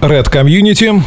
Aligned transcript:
Red 0.00 0.32
Community 0.32 1.02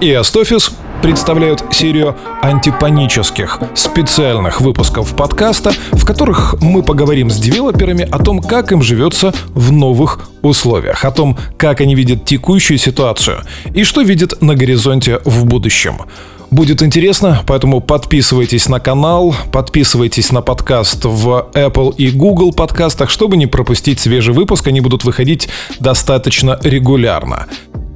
и 0.00 0.10
Astophis 0.12 0.72
представляют 1.02 1.64
серию 1.72 2.16
антипанических 2.42 3.60
специальных 3.74 4.60
выпусков 4.60 5.16
подкаста, 5.16 5.72
в 5.90 6.04
которых 6.04 6.54
мы 6.60 6.84
поговорим 6.84 7.28
с 7.28 7.38
девелоперами 7.38 8.08
о 8.08 8.18
том, 8.20 8.40
как 8.40 8.70
им 8.70 8.82
живется 8.82 9.34
в 9.48 9.72
новых 9.72 10.28
условиях, 10.42 11.04
о 11.04 11.10
том, 11.10 11.36
как 11.56 11.80
они 11.80 11.96
видят 11.96 12.24
текущую 12.24 12.78
ситуацию 12.78 13.38
и 13.74 13.82
что 13.82 14.02
видят 14.02 14.40
на 14.40 14.54
горизонте 14.54 15.20
в 15.24 15.44
будущем. 15.44 16.02
Будет 16.50 16.80
интересно, 16.80 17.42
поэтому 17.46 17.80
подписывайтесь 17.80 18.68
на 18.68 18.78
канал, 18.78 19.34
подписывайтесь 19.52 20.30
на 20.30 20.42
подкаст 20.42 21.04
в 21.04 21.50
Apple 21.54 21.94
и 21.96 22.10
Google 22.10 22.52
подкастах, 22.52 23.10
чтобы 23.10 23.36
не 23.36 23.46
пропустить 23.46 23.98
свежий 23.98 24.32
выпуск. 24.32 24.68
Они 24.68 24.80
будут 24.80 25.02
выходить 25.02 25.48
достаточно 25.80 26.58
регулярно. 26.62 27.46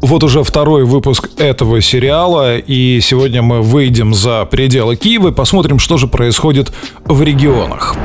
Вот 0.00 0.24
уже 0.24 0.42
второй 0.42 0.84
выпуск 0.84 1.30
этого 1.36 1.80
сериала, 1.80 2.56
и 2.56 3.00
сегодня 3.02 3.42
мы 3.42 3.60
выйдем 3.60 4.14
за 4.14 4.46
пределы 4.46 4.96
Киева 4.96 5.28
и 5.28 5.32
посмотрим, 5.32 5.78
что 5.78 5.98
же 5.98 6.06
происходит 6.06 6.72
в 7.04 7.22
регионах. 7.22 7.96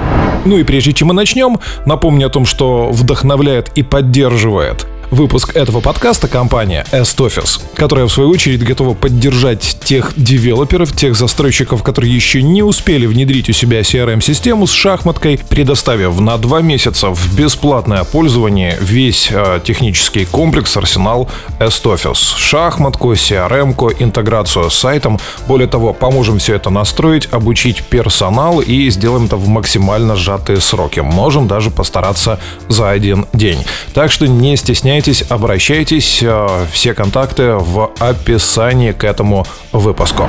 Ну 0.43 0.57
и 0.57 0.63
прежде 0.63 0.91
чем 0.91 1.07
мы 1.09 1.13
начнем, 1.13 1.57
напомню 1.85 2.27
о 2.27 2.29
том, 2.29 2.45
что 2.45 2.89
вдохновляет 2.91 3.71
и 3.75 3.83
поддерживает 3.83 4.85
выпуск 5.15 5.55
этого 5.55 5.79
подкаста 5.79 6.27
компания 6.27 6.85
S-Office, 6.91 7.61
которая 7.73 8.05
в 8.05 8.11
свою 8.11 8.29
очередь 8.29 8.63
готова 8.63 8.93
поддержать 8.93 9.77
тех 9.83 10.11
девелоперов, 10.17 10.93
тех 10.93 11.15
застройщиков, 11.15 11.83
которые 11.83 12.13
еще 12.13 12.43
не 12.43 12.61
успели 12.61 13.05
внедрить 13.05 13.49
у 13.49 13.53
себя 13.53 13.79
CRM-систему 13.79 14.67
с 14.67 14.71
шахматкой, 14.71 15.39
предоставив 15.49 16.19
на 16.19 16.37
два 16.37 16.61
месяца 16.61 17.09
в 17.09 17.35
бесплатное 17.35 18.03
пользование 18.03 18.77
весь 18.81 19.29
э, 19.31 19.61
технический 19.63 20.25
комплекс 20.25 20.75
арсенал 20.75 21.29
S-Office. 21.59 22.37
Шахматку, 22.37 23.13
CRM-ку, 23.13 23.91
интеграцию 23.97 24.69
с 24.69 24.75
сайтом. 24.75 25.17
Более 25.47 25.67
того, 25.67 25.93
поможем 25.93 26.39
все 26.39 26.55
это 26.55 26.69
настроить, 26.69 27.29
обучить 27.31 27.83
персонал 27.83 28.59
и 28.59 28.89
сделаем 28.89 29.25
это 29.25 29.37
в 29.37 29.47
максимально 29.47 30.17
сжатые 30.17 30.59
сроки. 30.59 30.99
Можем 30.99 31.47
даже 31.47 31.71
постараться 31.71 32.39
за 32.67 32.89
один 32.89 33.27
день. 33.31 33.63
Так 33.93 34.11
что 34.11 34.27
не 34.27 34.57
стесняйтесь 34.57 35.04
стесняйтесь, 35.05 35.25
обращайтесь. 35.29 36.19
Э, 36.23 36.65
все 36.71 36.93
контакты 36.93 37.53
в 37.53 37.91
описании 37.99 38.91
к 38.91 39.03
этому 39.03 39.45
выпуску. 39.71 40.27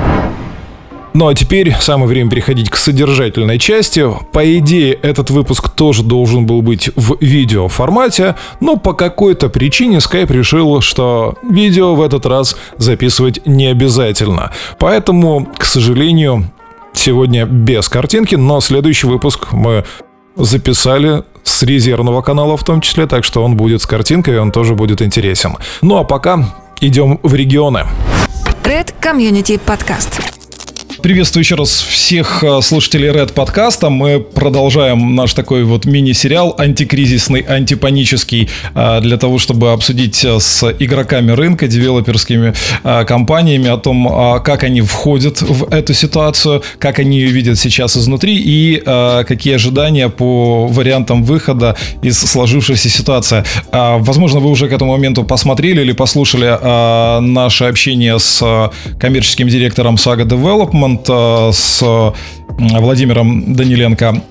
Ну 1.13 1.27
а 1.27 1.33
теперь 1.33 1.75
самое 1.79 2.07
время 2.07 2.29
переходить 2.29 2.69
к 2.69 2.75
содержательной 2.75 3.57
части. 3.57 4.05
По 4.31 4.57
идее, 4.57 4.93
этот 4.93 5.31
выпуск 5.31 5.69
тоже 5.69 6.03
должен 6.03 6.45
был 6.45 6.61
быть 6.61 6.91
в 6.95 7.17
видео 7.19 7.67
формате, 7.69 8.35
но 8.59 8.75
по 8.75 8.93
какой-то 8.93 9.49
причине 9.49 9.97
Skype 9.97 10.31
решил, 10.31 10.81
что 10.81 11.35
видео 11.49 11.95
в 11.95 12.01
этот 12.01 12.27
раз 12.27 12.55
записывать 12.77 13.47
не 13.47 13.65
обязательно. 13.65 14.51
Поэтому, 14.77 15.47
к 15.57 15.65
сожалению, 15.65 16.51
сегодня 16.93 17.45
без 17.45 17.89
картинки, 17.89 18.35
но 18.35 18.59
следующий 18.61 19.07
выпуск 19.07 19.51
мы 19.51 19.85
записали 20.37 21.23
с 21.43 21.63
резервного 21.63 22.21
канала 22.21 22.57
в 22.57 22.63
том 22.63 22.81
числе, 22.81 23.07
так 23.07 23.23
что 23.23 23.43
он 23.43 23.55
будет 23.55 23.81
с 23.81 23.85
картинкой, 23.85 24.35
и 24.35 24.37
он 24.37 24.51
тоже 24.51 24.75
будет 24.75 25.01
интересен. 25.01 25.55
Ну 25.81 25.97
а 25.97 26.03
пока 26.03 26.45
идем 26.81 27.19
в 27.23 27.33
регионы. 27.33 27.85
Red 28.63 28.93
Community 29.01 29.59
Podcast. 29.65 30.36
Приветствую 31.07 31.43
еще 31.43 31.55
раз 31.55 31.69
всех 31.69 32.43
э, 32.43 32.59
слушателей 32.61 33.07
Red 33.07 33.31
подкаста. 33.31 33.89
Мы 33.89 34.19
продолжаем 34.19 35.15
наш 35.15 35.33
такой 35.33 35.63
вот 35.63 35.85
мини-сериал 35.85 36.53
антикризисный, 36.57 37.39
антипанический 37.39 38.49
э, 38.75 38.99
для 38.99 39.15
того, 39.15 39.37
чтобы 39.37 39.71
обсудить 39.71 40.25
э, 40.25 40.37
с 40.37 40.69
игроками 40.79 41.31
рынка, 41.31 41.69
девелоперскими 41.69 42.53
компаниями 43.05 43.69
о 43.69 43.77
том, 43.77 44.41
как 44.43 44.63
они 44.63 44.81
входят 44.81 45.41
в 45.41 45.73
эту 45.73 45.93
ситуацию, 45.93 46.61
как 46.77 46.99
они 46.99 47.19
ее 47.19 47.31
видят 47.31 47.57
сейчас 47.57 47.95
изнутри 47.95 48.37
и 48.37 48.83
какие 49.25 49.55
ожидания 49.55 50.09
по 50.09 50.67
вариантам 50.67 51.23
выхода 51.23 51.77
из 52.01 52.19
сложившейся 52.19 52.89
ситуации. 52.89 53.43
Возможно, 53.71 54.39
вы 54.39 54.49
уже 54.49 54.67
к 54.67 54.73
этому 54.73 54.91
моменту 54.91 55.23
посмотрели 55.23 55.81
или 55.81 55.93
послушали 55.93 57.21
наше 57.21 57.65
общение 57.65 58.19
с 58.19 58.71
коммерческим 58.99 59.47
директором 59.47 59.95
Saga 59.95 60.25
Development, 60.25 60.96
Э, 61.09 61.51
с 61.51 62.13
Владимиром 62.57 63.53
Даниленко 63.53 64.21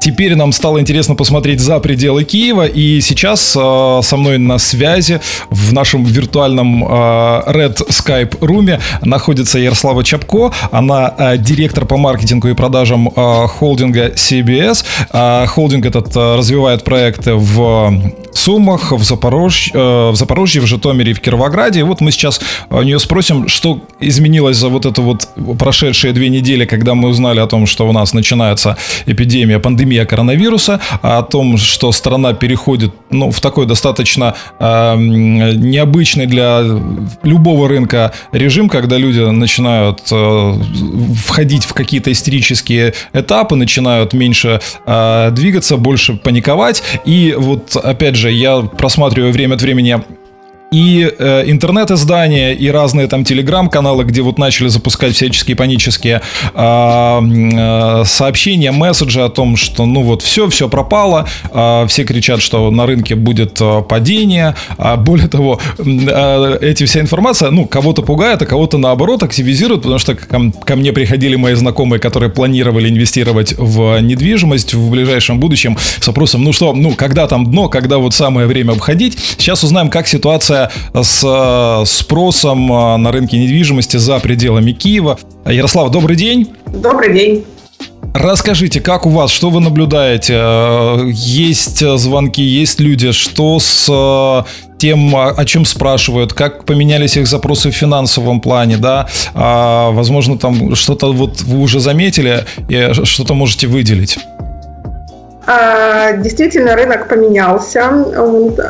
Теперь 0.00 0.34
нам 0.34 0.52
стало 0.52 0.80
интересно 0.80 1.14
посмотреть 1.14 1.60
за 1.60 1.78
пределы 1.78 2.24
Киева, 2.24 2.66
и 2.66 3.00
сейчас 3.00 3.56
э, 3.56 4.00
со 4.02 4.16
мной 4.16 4.38
на 4.38 4.58
связи 4.58 5.20
в 5.48 5.72
нашем 5.72 6.04
виртуальном 6.04 6.84
э, 6.84 6.88
Red 6.88 7.88
Skype 7.88 8.36
руме 8.40 8.80
находится 9.02 9.58
Ярослава 9.58 10.02
Чапко. 10.02 10.52
Она 10.70 11.14
э, 11.16 11.38
директор 11.38 11.86
по 11.86 11.96
маркетингу 11.96 12.48
и 12.48 12.54
продажам 12.54 13.08
э, 13.14 13.46
холдинга 13.46 14.08
CBS. 14.08 14.84
Э, 15.12 15.46
холдинг 15.46 15.86
этот 15.86 16.16
э, 16.16 16.36
развивает 16.36 16.82
проекты 16.82 17.34
в 17.34 18.12
Сумах, 18.32 18.92
в, 18.92 19.04
Запорож... 19.04 19.70
э, 19.72 20.10
в 20.10 20.16
Запорожье, 20.16 20.60
в 20.62 20.66
Житомире 20.66 21.12
и 21.12 21.14
в 21.14 21.20
Кировограде. 21.20 21.80
И 21.80 21.82
вот 21.82 22.00
мы 22.00 22.10
сейчас 22.10 22.40
у 22.70 22.82
нее 22.82 22.98
спросим, 22.98 23.46
что 23.48 23.80
изменилось 24.00 24.56
за 24.56 24.68
вот 24.68 24.86
это 24.86 25.00
вот 25.00 25.28
прошедшие 25.58 26.12
две 26.12 26.28
недели, 26.28 26.64
когда 26.64 26.94
мы 26.94 27.08
узнали 27.08 27.40
о 27.40 27.46
том, 27.46 27.66
что 27.66 27.88
у 27.88 27.92
нас 27.92 28.14
начинается 28.14 28.76
эпидемия 29.06 29.60
пандемия 29.62 30.04
коронавируса, 30.04 30.80
а 31.02 31.18
о 31.18 31.22
том, 31.22 31.56
что 31.56 31.92
страна 31.92 32.34
переходит 32.34 32.92
ну, 33.10 33.30
в 33.30 33.40
такой 33.40 33.66
достаточно 33.66 34.34
э, 34.58 34.96
необычный 34.96 36.26
для 36.26 36.62
любого 37.22 37.68
рынка 37.68 38.12
режим, 38.32 38.68
когда 38.68 38.98
люди 38.98 39.20
начинают 39.20 40.00
э, 40.10 40.54
входить 41.24 41.64
в 41.64 41.72
какие-то 41.72 42.10
истерические 42.12 42.94
этапы, 43.12 43.54
начинают 43.54 44.12
меньше 44.12 44.60
э, 44.86 45.30
двигаться, 45.32 45.76
больше 45.76 46.14
паниковать. 46.14 46.82
И 47.04 47.34
вот, 47.38 47.76
опять 47.76 48.16
же, 48.16 48.30
я 48.30 48.60
просматриваю 48.60 49.32
время 49.32 49.54
от 49.54 49.62
времени 49.62 50.02
и 50.72 51.08
э, 51.18 51.44
интернет-издания, 51.46 52.54
и 52.54 52.68
разные 52.68 53.06
там 53.06 53.24
телеграм-каналы, 53.24 54.04
где 54.04 54.22
вот 54.22 54.38
начали 54.38 54.68
запускать 54.68 55.14
всяческие 55.14 55.54
панические 55.54 56.22
э, 56.54 57.20
э, 57.22 58.04
сообщения, 58.06 58.72
месседжи 58.72 59.22
о 59.22 59.28
том, 59.28 59.56
что 59.56 59.84
ну 59.84 60.02
вот 60.02 60.22
все, 60.22 60.48
все 60.48 60.68
пропало, 60.68 61.28
э, 61.52 61.86
все 61.88 62.04
кричат, 62.04 62.40
что 62.40 62.70
на 62.70 62.86
рынке 62.86 63.14
будет 63.14 63.60
э, 63.60 63.82
падение, 63.86 64.54
а 64.78 64.96
более 64.96 65.28
того, 65.28 65.60
э, 65.78 66.58
эти 66.62 66.84
вся 66.84 67.00
информация, 67.00 67.50
ну, 67.50 67.66
кого-то 67.66 68.02
пугает, 68.02 68.40
а 68.40 68.46
кого-то 68.46 68.78
наоборот 68.78 69.22
активизирует, 69.22 69.82
потому 69.82 69.98
что 69.98 70.14
ко, 70.14 70.52
ко 70.64 70.76
мне 70.76 70.92
приходили 70.92 71.36
мои 71.36 71.54
знакомые, 71.54 72.00
которые 72.00 72.30
планировали 72.30 72.88
инвестировать 72.88 73.54
в 73.58 74.00
недвижимость 74.00 74.72
в 74.72 74.90
ближайшем 74.90 75.38
будущем 75.38 75.76
с 76.00 76.06
вопросом, 76.06 76.42
ну 76.44 76.52
что, 76.52 76.72
ну, 76.72 76.94
когда 76.94 77.26
там 77.26 77.50
дно, 77.50 77.68
когда 77.68 77.98
вот 77.98 78.14
самое 78.14 78.46
время 78.46 78.72
обходить. 78.72 79.18
Сейчас 79.36 79.62
узнаем, 79.62 79.90
как 79.90 80.06
ситуация 80.06 80.61
с 80.94 81.22
э, 81.24 81.86
спросом 81.86 82.72
э, 82.72 82.96
на 82.96 83.12
рынке 83.12 83.38
недвижимости 83.38 83.96
за 83.96 84.18
пределами 84.18 84.72
Киева. 84.72 85.18
Ярослав, 85.46 85.90
добрый 85.90 86.16
день. 86.16 86.48
Добрый 86.66 87.12
день. 87.12 87.44
Расскажите, 88.14 88.80
как 88.80 89.06
у 89.06 89.10
вас, 89.10 89.30
что 89.30 89.50
вы 89.50 89.60
наблюдаете? 89.60 90.34
Э, 90.36 91.10
есть 91.12 91.86
звонки, 91.98 92.42
есть 92.42 92.80
люди, 92.80 93.12
что 93.12 93.58
с 93.58 94.44
тем, 94.78 95.14
о 95.14 95.44
чем 95.44 95.64
спрашивают, 95.64 96.32
как 96.32 96.64
поменялись 96.64 97.16
их 97.16 97.28
запросы 97.28 97.70
в 97.70 97.74
финансовом 97.74 98.40
плане, 98.40 98.78
да, 98.78 99.06
а, 99.32 99.92
возможно, 99.92 100.36
там 100.36 100.74
что-то 100.74 101.12
вот 101.12 101.42
вы 101.42 101.60
уже 101.60 101.78
заметили, 101.78 102.44
что-то 103.04 103.34
можете 103.34 103.68
выделить. 103.68 104.18
А, 105.44 106.12
действительно, 106.12 106.76
рынок 106.76 107.08
поменялся. 107.08 107.90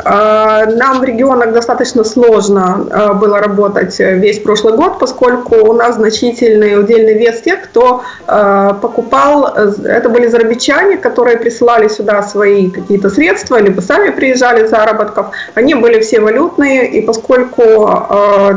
А, 0.04 0.64
нам 0.66 1.00
в 1.00 1.04
регионах 1.04 1.52
достаточно 1.52 2.02
сложно 2.02 2.86
а, 2.90 3.12
было 3.12 3.38
работать 3.40 3.98
весь 3.98 4.38
прошлый 4.38 4.74
год, 4.74 4.98
поскольку 4.98 5.56
у 5.56 5.74
нас 5.74 5.96
значительный 5.96 6.80
удельный 6.80 7.14
вес 7.14 7.40
тех, 7.42 7.62
кто 7.62 8.02
покупал, 8.26 9.54
это 9.84 10.08
были 10.08 10.26
зарабичане, 10.26 10.96
которые 10.96 11.36
присылали 11.36 11.88
сюда 11.88 12.22
свои 12.22 12.70
какие-то 12.70 13.10
средства, 13.10 13.60
либо 13.60 13.80
сами 13.80 14.10
приезжали 14.10 14.66
заработков. 14.66 15.26
Они 15.54 15.74
были 15.74 16.00
все 16.00 16.20
валютные, 16.20 16.88
и 16.88 17.02
поскольку 17.02 17.62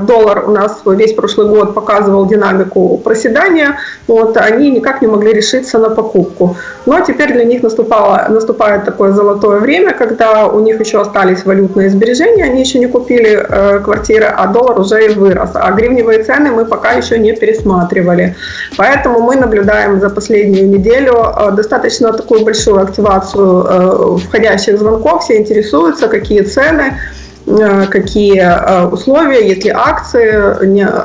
доллар 0.04 0.46
у 0.48 0.52
нас 0.52 0.82
весь 0.86 1.14
прошлый 1.14 1.50
год 1.50 1.74
показывал 1.74 2.26
динамику 2.26 2.98
проседания, 2.98 3.80
вот, 4.08 4.38
они 4.38 4.72
никак 4.72 5.02
не 5.02 5.08
могли 5.08 5.34
решиться 5.34 5.78
на 5.80 5.90
покупку. 5.90 6.56
Но 6.86 7.02
теперь 7.02 7.34
для 7.34 7.44
них 7.44 7.64
наступал 7.64 8.05
наступало, 8.06 8.28
наступает 8.30 8.86
такое 8.86 9.12
золотое 9.12 9.60
время, 9.60 9.94
когда 9.94 10.48
у 10.48 10.60
них 10.60 10.80
еще 10.80 11.02
остались 11.02 11.46
валютные 11.46 11.90
сбережения, 11.90 12.44
они 12.44 12.62
еще 12.62 12.80
не 12.80 12.88
купили 12.88 13.46
э, 13.50 13.80
квартиры, 13.80 14.26
а 14.26 14.48
доллар 14.48 14.80
уже 14.80 15.06
и 15.06 15.10
вырос. 15.10 15.52
А 15.54 15.72
гривневые 15.72 16.24
цены 16.24 16.52
мы 16.52 16.66
пока 16.66 16.92
еще 16.92 17.20
не 17.20 17.34
пересматривали. 17.34 18.36
Поэтому 18.78 19.20
мы 19.20 19.36
наблюдаем 19.36 20.00
за 20.00 20.10
последнюю 20.10 20.70
неделю 20.70 21.14
э, 21.14 21.52
достаточно 21.52 22.14
такую 22.14 22.46
большую 22.46 22.82
активацию 22.82 23.66
э, 23.68 24.18
входящих 24.28 24.78
звонков, 24.78 25.24
все 25.24 25.38
интересуются, 25.38 26.08
какие 26.08 26.42
цены. 26.42 26.94
какие 27.92 28.44
условия, 28.92 29.48
есть 29.48 29.66
ли 29.66 29.72
акции, 29.72 30.32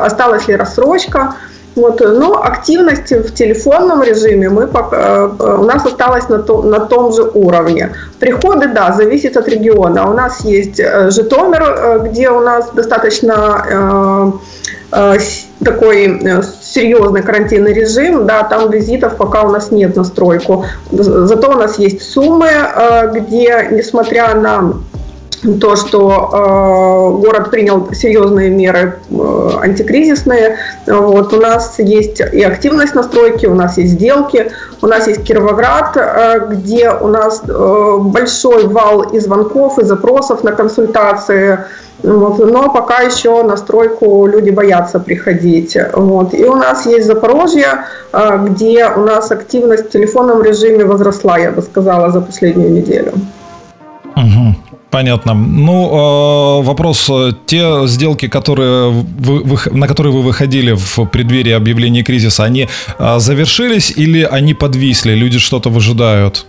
осталась 0.07 0.49
ли 0.49 0.57
рассрочка. 0.57 1.35
Вот, 1.77 2.01
но 2.01 2.43
активность 2.43 3.13
в 3.13 3.33
телефонном 3.33 4.03
режиме 4.03 4.49
мы 4.49 4.67
пока, 4.67 5.27
у 5.27 5.65
нас 5.65 5.87
осталась 5.87 6.29
на, 6.29 6.39
то, 6.39 6.63
на 6.63 6.81
том 6.81 7.13
же 7.13 7.23
уровне. 7.23 7.93
Приходы, 8.19 8.69
да, 8.69 8.93
зависит 8.93 9.37
от 9.37 9.49
региона. 9.49 10.11
У 10.11 10.13
нас 10.13 10.45
есть 10.45 10.81
Житомир, 11.11 12.01
где 12.05 12.31
у 12.31 12.41
нас 12.41 12.71
достаточно 12.71 14.33
такой 15.65 16.21
серьезный 16.61 17.23
карантинный 17.23 17.73
режим, 17.73 18.27
да, 18.27 18.43
там 18.43 18.71
визитов 18.71 19.17
пока 19.17 19.43
у 19.43 19.51
нас 19.51 19.71
нет 19.71 19.95
на 19.95 20.03
стройку. 20.03 20.65
Зато 20.91 21.51
у 21.51 21.55
нас 21.55 21.79
есть 21.79 22.03
суммы, 22.03 22.51
где, 23.13 23.69
несмотря 23.71 24.35
на 24.35 24.75
то, 25.61 25.77
что 25.77 26.31
э, 26.33 27.23
город 27.23 27.51
принял 27.51 27.93
серьезные 27.95 28.51
меры 28.51 28.99
э, 29.11 29.51
антикризисные. 29.63 30.59
Вот, 30.87 31.33
у 31.33 31.41
нас 31.41 31.79
есть 31.79 32.21
и 32.21 32.43
активность 32.43 32.95
на 32.95 33.03
стройке, 33.03 33.49
у 33.49 33.55
нас 33.55 33.79
есть 33.79 33.93
сделки, 33.93 34.53
у 34.83 34.87
нас 34.87 35.07
есть 35.07 35.25
Кировоград, 35.25 35.97
э, 35.97 36.47
где 36.51 36.91
у 36.91 37.09
нас 37.09 37.43
э, 37.49 37.97
большой 38.01 38.67
вал 38.67 39.03
и 39.03 39.19
звонков, 39.19 39.79
и 39.79 39.85
запросов 39.85 40.45
на 40.45 40.53
консультации. 40.53 41.59
Вот, 42.03 42.39
но 42.39 42.71
пока 42.73 43.01
еще 43.01 43.43
на 43.43 43.57
стройку 43.57 44.27
люди 44.27 44.51
боятся 44.51 45.01
приходить. 45.01 45.77
Вот. 45.95 46.35
И 46.35 46.45
у 46.45 46.55
нас 46.55 46.87
есть 46.87 47.07
Запорожье, 47.07 47.85
э, 48.13 48.47
где 48.47 48.89
у 48.89 49.01
нас 49.01 49.31
активность 49.31 49.87
в 49.87 49.91
телефонном 49.91 50.43
режиме 50.43 50.85
возросла, 50.85 51.39
я 51.39 51.51
бы 51.51 51.63
сказала, 51.63 52.11
за 52.11 52.21
последнюю 52.21 52.73
неделю. 52.73 53.13
Понятно. 54.91 55.35
Ну, 55.35 56.61
э, 56.63 56.67
вопрос. 56.67 57.11
Те 57.47 57.87
сделки, 57.87 58.29
которые 58.29 58.91
вы, 58.91 59.59
на 59.71 59.87
которые 59.87 60.13
вы 60.13 60.23
выходили 60.23 60.73
в 60.73 61.07
преддверии 61.07 61.53
объявления 61.53 62.03
кризиса, 62.03 62.45
они 62.45 62.69
э, 62.99 63.19
завершились 63.19 63.93
или 63.97 64.23
они 64.23 64.55
подвисли? 64.55 65.13
Люди 65.13 65.39
что-то 65.39 65.71
выжидают? 65.71 66.47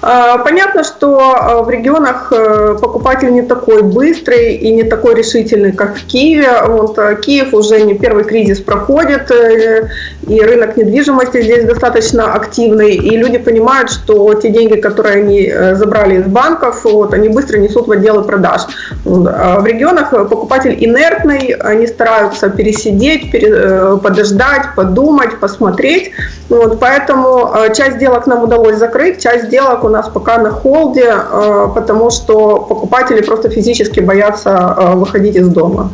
Понятно, 0.00 0.82
что 0.82 1.62
в 1.66 1.68
регионах 1.68 2.32
э, 2.32 2.78
покупатель 2.80 3.32
не 3.32 3.42
такой 3.42 3.82
быстрый 3.82 4.54
и 4.54 4.72
не 4.72 4.82
такой 4.82 5.14
решительный, 5.14 5.72
как 5.72 5.98
в 5.98 6.06
Киеве. 6.06 6.48
Вот 6.68 6.98
Киев 7.20 7.52
уже 7.52 7.82
не 7.82 7.94
первый 7.94 8.24
кризис 8.24 8.60
проходит, 8.60 9.30
э, 9.30 9.88
и 10.28 10.40
рынок 10.40 10.76
недвижимости 10.76 11.42
здесь 11.42 11.64
достаточно 11.64 12.34
активный, 12.34 12.94
и 12.94 13.16
люди 13.16 13.38
понимают, 13.38 13.90
что 13.90 14.34
те 14.34 14.50
деньги, 14.50 14.80
которые 14.80 15.22
они 15.22 15.46
э, 15.46 15.74
забрали 15.74 16.20
из 16.20 16.26
банков, 16.26 16.84
вот, 16.84 17.14
они 17.14 17.28
быстро 17.28 17.58
несут 17.58 17.88
в 17.88 17.90
отделы 17.92 18.22
продаж. 18.22 18.62
В 19.04 19.66
регионах 19.66 20.10
покупатель 20.10 20.76
инертный, 20.78 21.54
они 21.60 21.86
стараются 21.86 22.50
пересидеть, 22.50 23.30
пере, 23.30 23.96
подождать, 24.02 24.74
подумать, 24.76 25.38
посмотреть. 25.38 26.12
Вот, 26.48 26.80
поэтому 26.80 27.52
часть 27.74 27.96
сделок 27.96 28.26
нам 28.26 28.42
удалось 28.42 28.76
закрыть, 28.76 29.22
часть 29.22 29.46
сделок 29.46 29.84
у 29.84 29.88
нас 29.88 30.08
пока 30.08 30.38
на 30.38 30.50
холде, 30.50 31.12
э, 31.12 31.68
потому 31.74 32.10
что 32.10 32.58
покупатели 32.68 33.22
просто 33.22 33.48
физически 33.48 34.00
боятся 34.00 34.74
э, 34.76 34.94
выходить 34.96 35.36
из 35.36 35.48
дома. 35.48 35.90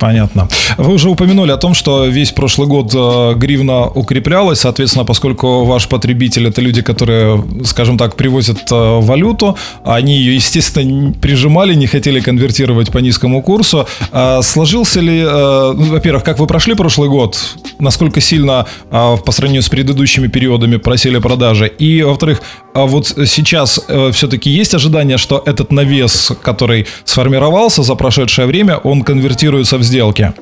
Понятно. 0.00 0.48
Вы 0.78 0.94
уже 0.94 1.10
упомянули 1.10 1.52
о 1.52 1.58
том, 1.58 1.74
что 1.74 2.06
весь 2.06 2.30
прошлый 2.30 2.66
год 2.66 2.90
э, 2.94 3.34
гривна 3.34 3.82
укреплялась, 3.82 4.60
соответственно, 4.60 5.04
поскольку 5.04 5.64
ваш 5.64 5.88
потребитель 5.88 6.48
это 6.48 6.62
люди, 6.62 6.80
которые, 6.80 7.44
скажем 7.64 7.98
так, 7.98 8.16
привозят 8.16 8.72
э, 8.72 8.74
валюту, 9.00 9.58
они 9.84 10.16
ее, 10.16 10.36
естественно, 10.36 11.12
прижимали, 11.12 11.74
не 11.74 11.86
хотели 11.86 12.20
конвертировать 12.20 12.90
по 12.90 12.98
низкому 12.98 13.42
курсу. 13.42 13.86
А 14.10 14.40
сложился 14.40 15.00
ли, 15.00 15.20
э, 15.20 15.72
ну, 15.76 15.92
во-первых, 15.92 16.24
как 16.24 16.38
вы 16.38 16.46
прошли 16.46 16.74
прошлый 16.74 17.10
год, 17.10 17.38
насколько 17.78 18.22
сильно 18.22 18.66
по 18.90 19.32
сравнению 19.32 19.62
с 19.62 19.68
предыдущими 19.68 20.28
периодами 20.28 20.76
просили 20.78 21.18
продажи, 21.18 21.66
и, 21.66 22.02
во-вторых, 22.02 22.40
а 22.72 22.86
вот 22.86 23.06
сейчас 23.26 23.80
все-таки 24.12 24.48
есть 24.48 24.74
ожидание, 24.74 25.18
что 25.18 25.42
этот 25.44 25.72
навес, 25.72 26.32
который 26.42 26.86
сформировался 27.04 27.82
за 27.82 27.94
прошедшее 27.96 28.46
время, 28.46 28.76
он 28.76 29.02
конвертируется 29.02 29.76
в 29.76 29.82
сделки? 29.90 30.32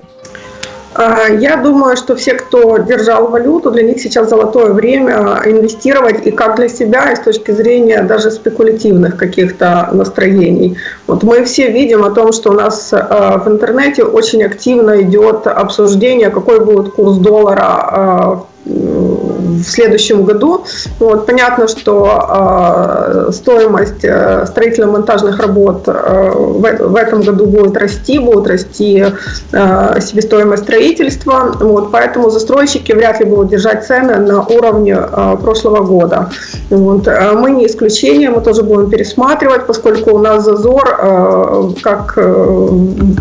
А, 0.95 1.29
я 1.29 1.57
думаю, 1.57 1.97
что 1.97 2.17
все, 2.17 2.35
кто 2.35 2.79
держал 2.79 3.29
валюту, 3.29 3.71
для 3.71 3.83
них 3.83 4.01
сейчас 4.01 4.29
золотое 4.29 4.73
время 4.73 5.41
инвестировать 5.45 6.27
и 6.27 6.31
как 6.33 6.57
для 6.57 6.69
себя, 6.69 7.13
и 7.13 7.17
с 7.17 7.21
точки 7.21 7.53
зрения 7.53 8.03
даже 8.03 8.31
спекулятивных 8.31 9.17
каких-то 9.17 9.91
настроений. 9.93 10.77
Вот 11.07 11.23
мы 11.23 11.45
все 11.45 11.71
видим 11.71 12.05
о 12.05 12.11
том, 12.11 12.33
что 12.33 12.51
у 12.51 12.55
нас 12.55 12.91
а, 12.93 13.39
в 13.39 13.49
интернете 13.49 14.03
очень 14.03 14.43
активно 14.43 15.03
идет 15.03 15.47
обсуждение, 15.47 16.31
какой 16.31 16.65
будет 16.65 16.93
курс 16.93 17.19
доллара 17.19 17.63
а, 17.63 18.45
в 19.49 19.65
следующем 19.65 20.25
году. 20.25 20.65
Вот, 20.99 21.27
понятно, 21.27 21.69
что 21.69 23.29
э, 23.29 23.33
стоимость 23.33 24.05
строительно-монтажных 24.47 25.39
работ 25.41 25.85
э, 25.87 26.33
в, 26.35 26.61
в 26.61 26.97
этом 26.97 27.23
году 27.23 27.47
будет 27.47 27.77
расти, 27.77 28.19
будет 28.19 28.47
расти 28.47 29.05
э, 29.53 30.01
себестоимость 30.01 30.65
строительства, 30.65 31.57
вот, 31.61 31.91
поэтому 31.93 32.31
застройщики 32.31 32.93
вряд 32.93 33.21
ли 33.21 33.27
будут 33.27 33.49
держать 33.49 33.87
цены 33.87 34.17
на 34.17 34.43
уровне 34.43 34.97
э, 34.99 35.37
прошлого 35.41 35.85
года. 35.85 36.31
Вот, 36.71 37.09
э, 37.09 37.33
мы 37.33 37.51
не 37.51 37.67
исключение, 37.67 38.31
мы 38.31 38.41
тоже 38.41 38.63
будем 38.63 38.91
пересматривать, 38.91 39.67
поскольку 39.67 40.15
у 40.15 40.19
нас 40.19 40.45
зазор 40.45 40.99
э, 40.99 41.71
как 41.83 42.15
э, 42.17 42.69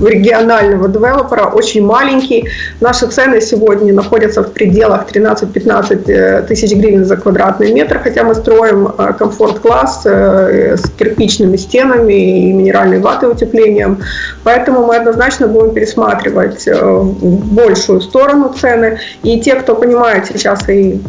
регионального 0.01 0.87
девелопера 0.87 1.45
очень 1.45 1.85
маленький. 1.85 2.49
Наши 2.81 3.07
цены 3.07 3.41
сегодня 3.41 3.93
находятся 3.93 4.41
в 4.41 4.51
пределах 4.51 5.05
13-15 5.11 6.07
Э, 6.07 6.16
тысяч 6.47 6.73
гривен 6.73 7.05
за 7.05 7.17
квадратный 7.17 7.71
метр, 7.73 7.99
хотя 8.03 8.23
мы 8.23 8.35
строим 8.35 8.87
э, 8.97 9.13
комфорт-класс 9.17 10.01
э, 10.05 10.77
с 10.77 10.89
кирпичными 10.89 11.57
стенами 11.57 12.49
и 12.49 12.53
минеральной 12.53 12.99
ватой 12.99 13.31
утеплением. 13.31 13.99
Поэтому 14.43 14.85
мы 14.85 14.95
однозначно 14.95 15.47
будем 15.47 15.73
пересматривать 15.73 16.67
в 16.67 17.53
большую 17.53 18.01
сторону 18.01 18.53
цены. 18.59 18.99
И 19.23 19.39
те, 19.39 19.55
кто 19.55 19.75
понимает 19.75 20.25
сейчас 20.25 20.69
и 20.69 20.99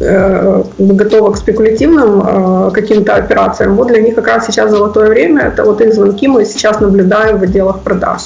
готовы 0.79 1.33
к 1.33 1.37
спекулятивным 1.37 2.71
каким-то 2.73 3.15
операциям, 3.15 3.77
вот 3.77 3.89
для 3.89 4.01
них 4.01 4.15
как 4.15 4.27
раз 4.27 4.47
сейчас 4.47 4.71
золотое 4.71 5.09
время. 5.09 5.43
Это 5.43 5.65
вот 5.65 5.81
их 5.81 5.95
звонки 5.95 6.29
мы 6.29 6.45
сейчас 6.45 6.81
наблюдаем 6.81 7.39
в 7.39 7.43
отделах 7.43 7.81
продаж. 7.81 8.23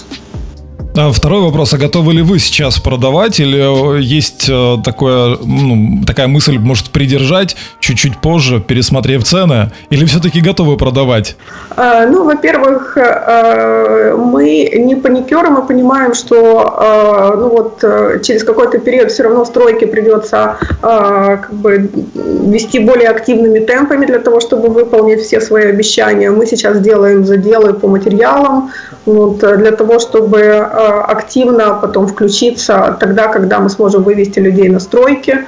А 0.95 1.11
второй 1.11 1.41
вопрос, 1.41 1.73
а 1.73 1.79
готовы 1.79 2.13
ли 2.13 2.21
вы 2.21 2.39
сейчас 2.39 2.79
продавать 2.79 3.41
или 3.41 3.97
э, 3.97 4.01
есть 4.03 4.47
э, 4.51 4.77
такое, 4.85 5.39
ну, 5.43 6.03
такая 6.07 6.27
мысль, 6.27 6.59
может, 6.59 6.91
придержать 6.91 7.57
чуть-чуть 7.81 8.21
позже, 8.21 8.61
пересмотрев 8.61 9.25
цены, 9.25 9.71
или 9.89 10.05
все-таки 10.05 10.43
готовы 10.43 10.77
продавать? 10.77 11.37
А, 11.77 12.05
ну, 12.05 12.25
во-первых, 12.25 12.99
э, 12.99 14.15
мы 14.17 14.71
не 14.77 14.95
паникеры, 14.95 15.49
мы 15.49 15.63
понимаем, 15.63 16.13
что 16.13 17.33
ну, 17.39 17.49
вот, 17.49 17.79
через 18.23 18.45
какой-то 18.45 18.79
период 18.79 19.11
все 19.11 19.23
равно 19.23 19.45
стройки 19.47 19.87
придется 19.87 20.57
как 20.81 21.53
бы, 21.55 21.91
вести 22.15 22.79
более 22.79 23.09
активными 23.09 23.61
темпами 23.61 24.05
для 24.05 24.19
того, 24.19 24.41
чтобы 24.41 24.69
выполнить 24.69 25.21
все 25.21 25.41
свои 25.41 25.65
обещания. 25.65 26.31
Мы 26.31 26.47
сейчас 26.47 26.81
делаем 26.81 27.25
заделы 27.25 27.73
по 27.73 27.89
материалам 27.89 28.71
вот, 29.07 29.39
для 29.39 29.73
того, 29.73 29.99
чтобы 29.99 30.39
активно 30.83 31.79
потом 31.81 32.07
включиться 32.07 32.97
тогда, 33.01 33.29
когда 33.29 33.59
мы 33.59 33.71
сможем 33.71 34.03
вывести 34.03 34.39
людей 34.41 34.69
на 34.69 34.81
стройки 34.81 35.39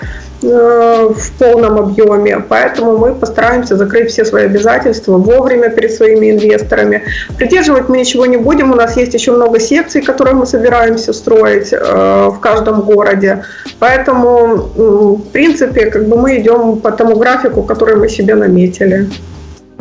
э, 0.42 1.08
в 1.16 1.32
полном 1.38 1.78
объеме. 1.78 2.42
Поэтому 2.48 2.98
мы 2.98 3.14
постараемся 3.14 3.76
закрыть 3.76 4.10
все 4.10 4.24
свои 4.24 4.44
обязательства 4.44 5.18
вовремя 5.18 5.70
перед 5.70 5.92
своими 5.92 6.30
инвесторами. 6.30 7.02
Придерживать 7.36 7.88
мы 7.88 7.98
ничего 7.98 8.26
не 8.26 8.36
будем. 8.36 8.72
У 8.72 8.74
нас 8.74 8.96
есть 8.96 9.14
еще 9.14 9.32
много 9.32 9.60
секций, 9.60 10.02
которые 10.02 10.34
мы 10.34 10.46
собираемся 10.46 11.12
строить 11.12 11.72
э, 11.72 12.28
в 12.28 12.38
каждом 12.40 12.82
городе. 12.82 13.44
Поэтому, 13.78 14.56
в 15.16 15.22
принципе, 15.32 15.86
как 15.86 16.08
бы 16.08 16.16
мы 16.16 16.38
идем 16.38 16.76
по 16.80 16.90
тому 16.90 17.16
графику, 17.16 17.62
который 17.62 17.96
мы 17.96 18.08
себе 18.08 18.34
наметили. 18.34 19.08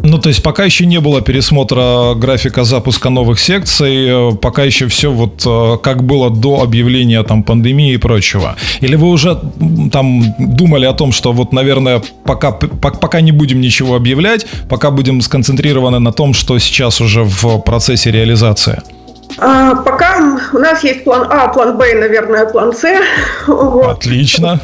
Ну, 0.04 0.18
то 0.18 0.28
есть 0.28 0.44
пока 0.44 0.66
еще 0.66 0.86
не 0.86 1.00
было 1.00 1.22
пересмотра 1.22 2.14
графика 2.16 2.66
запуска 2.66 3.10
новых 3.10 3.40
секций, 3.40 4.32
э, 4.32 4.32
пока 4.36 4.64
еще 4.64 4.90
все 4.90 5.10
вот 5.10 5.44
э, 5.46 5.78
как 5.82 6.04
было 6.04 6.30
до 6.30 6.62
объявления 6.62 7.24
там 7.24 7.42
пандемии 7.42 7.94
и 7.94 7.98
прочего. 7.98 8.58
Или 8.82 8.98
вы 8.98 9.08
уже 9.08 9.40
там 9.94 10.36
думали 10.38 10.86
о 10.86 10.94
том, 10.94 11.14
что 11.14 11.32
вот, 11.32 11.54
наверное, 11.54 12.02
пока, 12.26 12.52
пока 12.52 13.22
не 13.22 13.32
будем 13.32 13.62
ничего 13.62 13.96
объявлять, 13.96 14.46
пока 14.68 14.92
будем 14.92 15.22
сконцентрированы 15.22 16.00
на 16.00 16.12
том, 16.12 16.34
что 16.34 16.60
сейчас 16.60 17.00
уже 17.00 17.24
в 17.24 17.60
процессе 17.60 18.12
реализации? 18.12 18.82
А, 19.38 19.76
пока 19.76 20.40
у 20.54 20.58
нас 20.58 20.84
есть 20.84 21.04
план 21.04 21.28
А, 21.30 21.48
план 21.48 21.78
Б 21.78 21.92
и, 21.92 21.96
наверное, 21.96 22.46
план 22.46 22.74
С. 22.74 22.86
Отлично. 23.48 24.60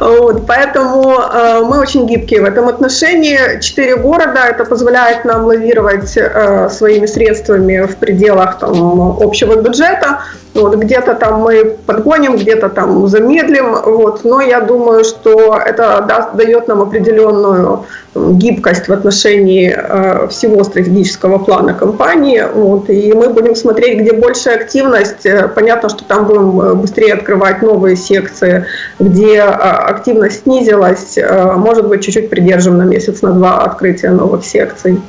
Вот, 0.00 0.46
поэтому 0.46 1.18
э, 1.18 1.62
мы 1.64 1.80
очень 1.80 2.06
гибкие 2.06 2.40
в 2.42 2.44
этом 2.44 2.68
отношении. 2.68 3.60
Четыре 3.60 3.96
города, 3.96 4.46
это 4.46 4.64
позволяет 4.64 5.24
нам 5.24 5.44
лавировать 5.44 6.16
э, 6.16 6.68
своими 6.70 7.06
средствами 7.06 7.86
в 7.86 7.96
пределах 7.96 8.58
там, 8.58 9.20
общего 9.20 9.56
бюджета. 9.56 10.20
Вот, 10.54 10.76
где-то 10.76 11.14
там 11.14 11.40
мы 11.40 11.76
подгоним, 11.86 12.36
где-то 12.36 12.68
там 12.68 13.08
замедлим, 13.08 13.74
вот, 13.86 14.22
но 14.24 14.42
я 14.42 14.60
думаю, 14.60 15.02
что 15.02 15.56
это 15.56 16.04
даст, 16.06 16.34
дает 16.34 16.68
нам 16.68 16.82
определенную 16.82 17.86
гибкость 18.14 18.86
в 18.88 18.92
отношении 18.92 19.74
э, 19.74 20.28
всего 20.28 20.62
стратегического 20.64 21.38
плана 21.38 21.72
компании, 21.72 22.44
вот, 22.54 22.90
и 22.90 23.14
мы 23.14 23.30
будем 23.30 23.54
смотреть, 23.54 24.00
где 24.00 24.12
большая 24.12 24.56
активность, 24.56 25.24
э, 25.24 25.48
понятно, 25.48 25.88
что 25.88 26.04
там 26.04 26.26
будем 26.26 26.60
э, 26.60 26.74
быстрее 26.74 27.14
открывать 27.14 27.62
новые 27.62 27.96
секции, 27.96 28.66
где 28.98 29.36
э, 29.36 29.40
активность 29.40 30.42
снизилась, 30.42 31.16
э, 31.16 31.52
может 31.56 31.88
быть, 31.88 32.04
чуть-чуть 32.04 32.28
придержим 32.28 32.76
на 32.76 32.82
месяц, 32.82 33.22
на 33.22 33.32
два 33.32 33.62
открытия 33.62 34.10
новых 34.10 34.44
секций. 34.44 35.00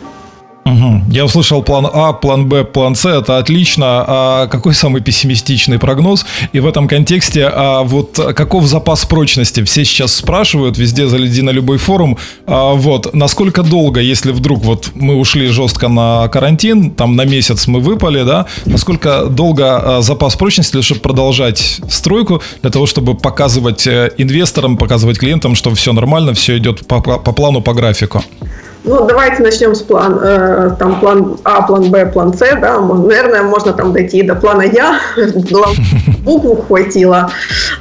Угу. 0.65 1.11
Я 1.11 1.25
услышал 1.25 1.61
план 1.61 1.87
А, 1.91 2.13
план 2.13 2.47
Б, 2.47 2.63
план 2.63 2.95
С, 2.95 3.05
это 3.05 3.37
отлично. 3.37 4.05
А 4.07 4.47
какой 4.47 4.73
самый 4.73 5.01
пессимистичный 5.01 5.77
прогноз? 5.77 6.25
И 6.53 6.59
в 6.59 6.67
этом 6.67 6.87
контексте, 6.87 7.49
а 7.53 7.83
вот 7.83 8.19
каков 8.35 8.65
запас 8.65 9.05
прочности? 9.05 9.63
Все 9.63 9.83
сейчас 9.83 10.15
спрашивают, 10.15 10.77
везде 10.77 11.07
заледи 11.07 11.41
на 11.41 11.49
любой 11.49 11.77
форум. 11.77 12.17
А 12.47 12.73
вот, 12.73 13.13
насколько 13.13 13.61
долго, 13.61 13.99
если 13.99 14.31
вдруг 14.31 14.63
вот 14.63 14.91
мы 14.95 15.15
ушли 15.15 15.47
жестко 15.47 15.89
на 15.89 16.29
карантин, 16.29 16.91
там 16.91 17.15
на 17.15 17.25
месяц 17.25 17.67
мы 17.67 17.81
выпали, 17.81 18.23
да, 18.23 18.45
насколько 18.65 19.25
долго 19.25 19.97
а, 19.97 20.01
запас 20.01 20.35
прочности, 20.35 20.81
чтобы 20.81 21.01
продолжать 21.01 21.81
стройку, 21.89 22.41
для 22.61 22.71
того, 22.71 22.85
чтобы 22.85 23.15
показывать 23.15 23.85
э, 23.85 24.11
инвесторам, 24.17 24.77
показывать 24.77 25.19
клиентам, 25.19 25.55
что 25.55 25.73
все 25.75 25.91
нормально, 25.91 26.33
все 26.33 26.57
идет 26.57 26.87
по, 26.87 27.01
по 27.01 27.31
плану, 27.33 27.61
по 27.61 27.73
графику? 27.73 28.23
Ну, 28.85 29.05
давайте 29.05 29.41
начнем 29.41 29.75
с 29.75 29.81
план, 29.81 30.19
э, 30.21 30.71
там 30.77 30.99
план 30.99 31.37
А, 31.43 31.61
план 31.61 31.89
Б, 31.89 32.05
план 32.05 32.33
С, 32.33 32.39
да, 32.39 32.81
наверное, 32.81 33.43
можно 33.43 33.71
там 33.71 33.93
дойти 33.93 34.23
до 34.23 34.35
плана 34.35 34.63
Я, 34.63 34.99
букву 36.23 36.55
хватило, 36.55 37.29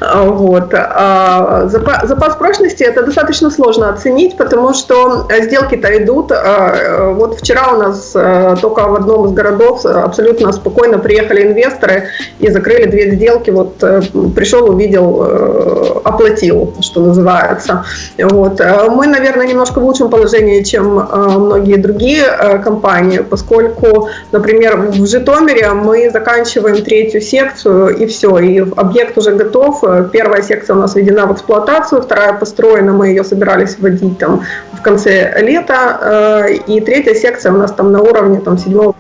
вот. 0.01 0.75
А 0.75 1.67
запас, 1.67 2.37
прочности 2.37 2.83
это 2.83 3.05
достаточно 3.05 3.51
сложно 3.51 3.91
оценить, 3.91 4.37
потому 4.37 4.75
что 4.75 5.29
сделки-то 5.43 6.03
идут, 6.03 6.33
а, 6.33 7.13
вот 7.13 7.39
вчера 7.39 7.73
у 7.73 7.77
нас 7.79 8.17
только 8.61 8.81
в 8.83 8.95
одном 8.95 9.27
из 9.27 9.33
городов 9.33 9.85
абсолютно 9.85 10.53
спокойно 10.53 10.99
приехали 10.99 11.43
инвесторы 11.43 12.09
и 12.39 12.51
закрыли 12.51 12.87
две 12.87 13.15
сделки, 13.15 13.51
вот 13.51 13.83
э, 13.83 14.03
пришел, 14.35 14.71
увидел, 14.71 15.27
э, 15.27 16.01
оплатил, 16.05 16.75
что 16.81 17.01
называется, 17.01 17.85
вот. 18.19 18.61
Мы, 18.91 19.07
наверное, 19.07 19.47
немножко 19.47 19.79
в 19.81 19.85
лучшем 19.85 20.11
положении, 20.11 20.63
чем 20.63 21.03
Э, 21.13 21.39
многие 21.39 21.77
другие 21.77 22.25
компании, 22.65 23.19
поскольку, 23.19 24.09
например, 24.33 24.77
в 24.77 25.07
Житомире 25.07 25.71
мы 25.73 26.11
заканчиваем 26.11 26.83
третью 26.83 27.21
секцию 27.21 27.97
и 27.97 28.07
все, 28.07 28.32
и 28.39 28.59
объект 28.59 29.19
уже 29.19 29.33
готов. 29.33 29.83
Первая 30.13 30.43
секция 30.43 30.77
у 30.77 30.79
нас 30.79 30.95
введена 30.95 31.27
в 31.27 31.33
эксплуатацию, 31.33 32.03
вторая 32.03 32.35
построена, 32.35 32.93
мы 32.93 33.09
ее 33.09 33.25
собирались 33.25 33.79
вводить 33.79 34.19
там 34.19 34.43
в 34.73 34.83
конце 34.83 35.41
лета, 35.41 36.45
э, 36.49 36.55
и 36.67 36.81
третья 36.81 37.15
секция 37.15 37.53
у 37.53 37.57
нас 37.57 37.73
там 37.73 37.93
на 37.93 38.01
уровне 38.01 38.41
там 38.41 38.59
седьмого 38.59 38.95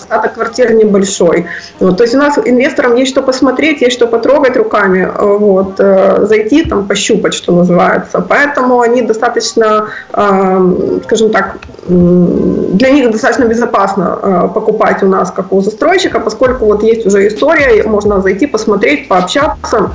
остаток 0.00 0.34
квартир 0.34 0.72
небольшой. 0.72 1.46
Вот, 1.78 1.96
то 1.96 2.04
есть 2.04 2.14
у 2.14 2.18
нас 2.18 2.38
инвесторам 2.44 2.96
есть 2.96 3.10
что 3.10 3.22
посмотреть, 3.22 3.82
есть 3.82 3.96
что 3.96 4.06
потрогать 4.06 4.56
руками, 4.56 5.10
вот, 5.18 5.74
э, 5.78 6.26
зайти, 6.26 6.64
там, 6.64 6.86
пощупать, 6.86 7.34
что 7.34 7.52
называется. 7.52 8.20
Поэтому 8.20 8.80
они 8.80 9.02
достаточно, 9.02 9.88
э, 10.12 11.00
скажем 11.04 11.30
так, 11.30 11.56
для 11.88 12.90
них 12.90 13.10
достаточно 13.10 13.44
безопасно 13.44 14.18
э, 14.22 14.48
покупать 14.54 15.02
у 15.02 15.06
нас, 15.06 15.30
как 15.30 15.52
у 15.52 15.60
застройщика, 15.60 16.20
поскольку 16.20 16.66
вот 16.66 16.82
есть 16.82 17.06
уже 17.06 17.26
история, 17.26 17.82
можно 17.84 18.20
зайти, 18.20 18.46
посмотреть, 18.46 19.08
пообщаться 19.08 19.90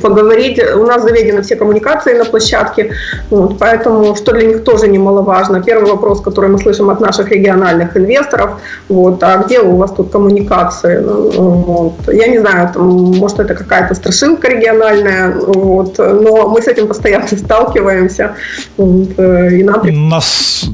поговорить. 0.00 0.60
У 0.76 0.84
нас 0.84 1.02
заведены 1.02 1.42
все 1.42 1.56
коммуникации 1.56 2.14
на 2.14 2.24
площадке, 2.24 2.92
вот, 3.30 3.58
поэтому, 3.58 4.16
что 4.16 4.32
для 4.32 4.46
них 4.46 4.64
тоже 4.64 4.88
немаловажно. 4.88 5.62
Первый 5.62 5.90
вопрос, 5.90 6.20
который 6.20 6.50
мы 6.50 6.58
слышим 6.58 6.90
от 6.90 7.00
наших 7.00 7.30
региональных 7.30 7.96
инвесторов, 7.96 8.50
вот, 8.88 9.22
а 9.22 9.36
где 9.38 9.60
у 9.60 9.76
вас 9.76 9.92
тут 9.92 10.10
коммуникации? 10.10 10.98
Ну, 10.98 11.50
вот. 11.50 12.14
Я 12.14 12.28
не 12.28 12.38
знаю, 12.38 12.70
там, 12.74 12.86
может, 13.18 13.40
это 13.40 13.54
какая-то 13.54 13.94
страшилка 13.94 14.48
региональная, 14.48 15.34
вот, 15.38 15.98
но 15.98 16.48
мы 16.48 16.62
с 16.62 16.68
этим 16.68 16.88
постоянно 16.88 17.28
сталкиваемся. 17.28 18.34
Вот, 18.76 19.18
э, 19.18 19.58
и 19.58 19.62
нам... 19.62 19.82
на, 19.84 20.20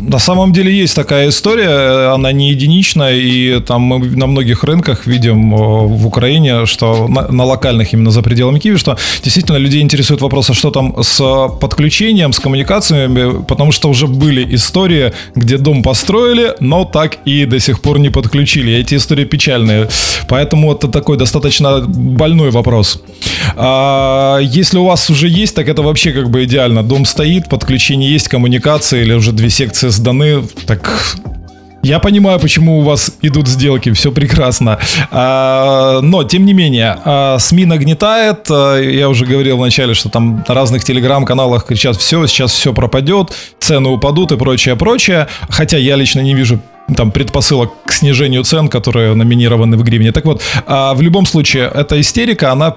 на 0.00 0.18
самом 0.18 0.52
деле 0.52 0.72
есть 0.72 0.96
такая 0.96 1.28
история, 1.28 2.12
она 2.14 2.32
не 2.32 2.50
единичная, 2.50 3.14
и 3.14 3.60
там 3.60 3.82
мы 3.82 3.98
на 4.16 4.26
многих 4.26 4.64
рынках 4.64 5.06
видим 5.06 5.54
э, 5.54 5.58
в 5.58 6.06
Украине, 6.06 6.66
что 6.66 7.08
на, 7.08 7.28
на 7.28 7.44
локальных 7.44 7.92
именно 7.92 8.10
за 8.10 8.22
пределами 8.22 8.58
Киева, 8.58 8.78
что 8.78 8.96
действительно 9.22 9.56
людей 9.56 9.82
интересует 9.82 10.20
вопрос, 10.20 10.50
а 10.50 10.54
что 10.54 10.70
там 10.70 10.94
с 11.02 11.48
подключением, 11.60 12.32
с 12.32 12.38
коммуникациями, 12.38 13.42
потому 13.44 13.72
что 13.72 13.88
уже 13.88 14.06
были 14.06 14.54
истории, 14.54 15.12
где 15.34 15.58
дом 15.58 15.82
построили, 15.82 16.54
но 16.60 16.84
так 16.84 17.18
и 17.24 17.44
до 17.44 17.58
сих 17.60 17.80
пор 17.80 17.98
не 17.98 18.10
подключили. 18.10 18.72
Эти 18.72 18.94
истории 18.94 19.24
печальные. 19.24 19.88
Поэтому 20.28 20.72
это 20.72 20.88
такой 20.88 21.16
достаточно 21.16 21.80
больной 21.80 22.50
вопрос. 22.50 23.00
А 23.56 24.38
если 24.40 24.78
у 24.78 24.84
вас 24.84 25.10
уже 25.10 25.28
есть, 25.28 25.54
так 25.54 25.68
это 25.68 25.82
вообще 25.82 26.12
как 26.12 26.30
бы 26.30 26.44
идеально. 26.44 26.82
Дом 26.82 27.04
стоит, 27.04 27.48
подключение 27.48 28.12
есть, 28.12 28.28
коммуникация 28.28 29.02
или 29.02 29.12
уже 29.12 29.32
две 29.32 29.50
секции 29.50 29.88
сданы, 29.88 30.42
так 30.66 31.16
я 31.86 32.00
понимаю, 32.00 32.40
почему 32.40 32.80
у 32.80 32.82
вас 32.82 33.12
идут 33.22 33.46
сделки, 33.46 33.92
все 33.92 34.10
прекрасно. 34.10 34.78
А, 35.10 36.00
но, 36.02 36.24
тем 36.24 36.44
не 36.44 36.52
менее, 36.52 36.98
а, 37.04 37.38
СМИ 37.38 37.64
нагнетает. 37.64 38.46
А, 38.50 38.76
я 38.80 39.08
уже 39.08 39.24
говорил 39.24 39.56
вначале, 39.56 39.94
что 39.94 40.08
там 40.08 40.44
на 40.48 40.54
разных 40.54 40.84
телеграм-каналах 40.84 41.64
кричат, 41.64 41.96
все, 41.96 42.26
сейчас 42.26 42.52
все 42.52 42.72
пропадет, 42.74 43.32
цены 43.60 43.88
упадут 43.90 44.32
и 44.32 44.36
прочее, 44.36 44.74
прочее. 44.74 45.28
Хотя 45.48 45.78
я 45.78 45.94
лично 45.96 46.20
не 46.20 46.34
вижу 46.34 46.58
там 46.96 47.12
предпосылок 47.12 47.70
к 47.84 47.92
снижению 47.92 48.42
цен, 48.42 48.68
которые 48.68 49.14
номинированы 49.14 49.76
в 49.76 49.82
гривне. 49.82 50.12
Так 50.12 50.24
вот, 50.24 50.42
в 50.66 51.00
любом 51.00 51.26
случае, 51.26 51.70
эта 51.74 52.00
истерика, 52.00 52.52
она 52.52 52.76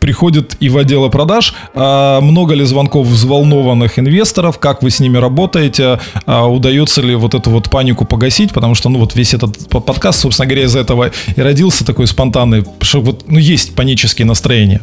приходит 0.00 0.56
и 0.60 0.68
в 0.68 0.78
отделы 0.78 1.10
продаж. 1.10 1.54
А 1.74 2.20
много 2.20 2.54
ли 2.54 2.64
звонков 2.64 3.06
взволнованных 3.06 3.98
инвесторов? 3.98 4.58
Как 4.58 4.82
вы 4.82 4.90
с 4.90 5.00
ними 5.00 5.18
работаете? 5.18 6.00
А 6.26 6.46
удается 6.46 7.02
ли 7.02 7.14
вот 7.14 7.34
эту 7.34 7.50
вот 7.50 7.70
панику 7.70 8.04
погасить? 8.04 8.52
Потому 8.52 8.74
что, 8.74 8.88
ну, 8.88 8.98
вот 8.98 9.14
весь 9.14 9.34
этот 9.34 9.68
подкаст, 9.68 10.20
собственно 10.20 10.46
говоря, 10.46 10.64
из 10.64 10.76
этого 10.76 11.10
и 11.36 11.40
родился 11.40 11.84
такой 11.84 12.06
спонтанный, 12.06 12.64
что 12.80 13.00
вот, 13.00 13.24
ну, 13.28 13.38
есть 13.38 13.74
панические 13.74 14.26
настроения. 14.26 14.80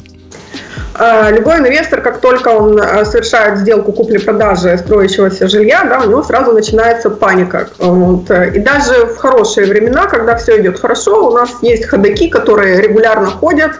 А, 0.97 1.29
любой 1.29 1.57
инвестор, 1.57 2.01
как 2.01 2.21
только 2.21 2.49
он 2.49 2.79
а, 2.79 3.03
совершает 3.03 3.59
сделку 3.59 3.91
купли-продажи 3.91 4.77
строящегося 4.77 5.47
жилья, 5.49 5.83
да, 5.83 5.99
у 5.99 6.09
него 6.09 6.23
сразу 6.23 6.53
начинается 6.53 7.09
паника. 7.09 7.67
Вот. 7.79 8.29
И 8.29 8.59
даже 8.59 9.05
в 9.05 9.17
хорошие 9.17 9.67
времена, 9.67 10.05
когда 10.05 10.35
все 10.37 10.61
идет 10.61 10.79
хорошо, 10.79 11.27
у 11.27 11.31
нас 11.33 11.49
есть 11.61 11.85
ходаки, 11.85 12.29
которые 12.29 12.81
регулярно 12.81 13.27
ходят, 13.27 13.71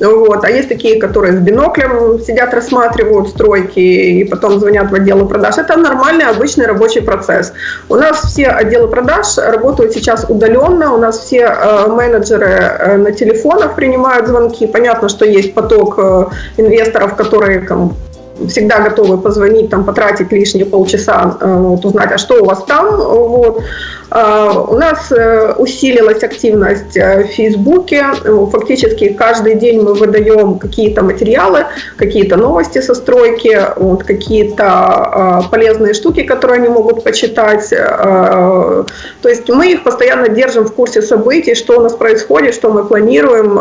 вот, 0.00 0.44
а 0.44 0.50
есть 0.50 0.68
такие, 0.68 0.98
которые 0.98 1.34
с 1.34 1.40
биноклем 1.40 2.20
сидят, 2.20 2.54
рассматривают 2.54 3.28
стройки 3.28 3.78
и 3.78 4.24
потом 4.24 4.58
звонят 4.58 4.90
в 4.90 4.94
отделы 4.94 5.28
продаж. 5.28 5.58
Это 5.58 5.76
нормальный, 5.76 6.24
обычный 6.24 6.66
рабочий 6.66 7.02
процесс. 7.02 7.52
У 7.88 7.96
нас 7.96 8.22
все 8.22 8.46
отделы 8.46 8.88
продаж 8.88 9.36
работают 9.36 9.92
сейчас 9.92 10.24
удаленно, 10.28 10.94
у 10.94 10.98
нас 10.98 11.18
все 11.18 11.40
э, 11.40 11.86
менеджеры 11.88 12.46
э, 12.46 12.96
на 12.96 13.12
телефонах 13.12 13.74
принимают 13.74 14.26
звонки. 14.26 14.66
Понятно, 14.66 15.08
что 15.08 15.26
есть 15.26 15.54
поток 15.54 15.98
э, 15.98 16.24
инвесторов, 16.62 17.16
которые 17.16 17.60
там, 17.60 17.94
всегда 18.48 18.80
готовы 18.80 19.18
позвонить, 19.18 19.70
там, 19.70 19.84
потратить 19.84 20.32
лишние 20.32 20.66
полчаса, 20.66 21.36
э, 21.40 21.56
вот, 21.56 21.84
узнать, 21.84 22.12
а 22.12 22.18
что 22.18 22.42
у 22.42 22.44
вас 22.44 22.64
там. 22.64 22.96
Вот. 22.96 23.62
А, 24.10 24.52
у 24.68 24.76
нас 24.76 25.10
э, 25.10 25.54
усилилась 25.56 26.22
активность 26.22 26.96
э, 26.96 27.24
в 27.24 27.26
Фейсбуке. 27.28 28.04
Фактически 28.52 29.08
каждый 29.08 29.54
день 29.54 29.80
мы 29.80 29.94
выдаем 29.94 30.58
какие-то 30.58 31.02
материалы, 31.02 31.64
какие-то 31.96 32.36
новости 32.36 32.82
со 32.82 32.94
стройки, 32.94 33.58
вот, 33.76 34.04
какие-то 34.04 35.46
полезные 35.50 35.94
штуки, 35.94 36.22
которые 36.22 36.58
они 36.58 36.68
могут 36.68 37.04
почитать. 37.04 37.70
То 37.70 38.84
есть 39.28 39.48
мы 39.48 39.72
их 39.72 39.82
постоянно 39.82 40.28
держим 40.28 40.64
в 40.64 40.74
курсе 40.74 41.00
событий, 41.00 41.54
что 41.54 41.78
у 41.78 41.80
нас 41.80 41.94
происходит, 41.94 42.54
что 42.54 42.70
мы 42.70 42.84
планируем, 42.84 43.58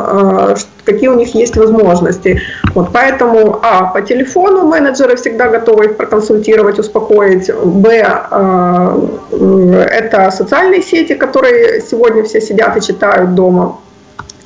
какие 0.85 1.09
у 1.09 1.15
них 1.15 1.33
есть 1.35 1.55
возможности. 1.57 2.41
Вот, 2.75 2.89
поэтому, 2.93 3.59
а, 3.61 3.85
по 3.85 4.01
телефону 4.01 4.63
менеджеры 4.71 5.15
всегда 5.15 5.49
готовы 5.49 5.85
их 5.85 5.97
проконсультировать, 5.97 6.79
успокоить. 6.79 7.51
Б, 7.65 7.91
это 9.91 10.31
социальные 10.31 10.81
сети, 10.81 11.15
которые 11.15 11.81
сегодня 11.81 12.23
все 12.23 12.41
сидят 12.41 12.77
и 12.77 12.81
читают 12.81 13.35
дома. 13.35 13.77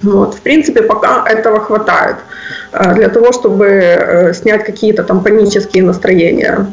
Вот. 0.02 0.36
В 0.36 0.42
принципе, 0.42 0.82
пока 0.82 1.24
этого 1.28 1.60
хватает 1.60 2.16
для 2.96 3.10
того, 3.10 3.32
чтобы 3.32 4.34
снять 4.34 4.66
какие-то 4.66 5.04
там 5.04 5.24
панические 5.24 5.84
настроения. 5.84 6.68